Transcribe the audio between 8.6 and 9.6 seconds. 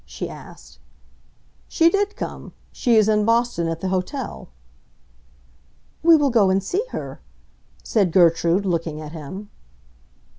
looking at him.